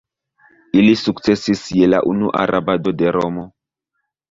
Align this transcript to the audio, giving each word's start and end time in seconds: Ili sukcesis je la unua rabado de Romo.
Ili 0.79 0.95
sukcesis 1.01 1.61
je 1.81 1.91
la 1.95 2.01
unua 2.15 2.49
rabado 2.55 2.97
de 3.03 3.15
Romo. 3.21 3.49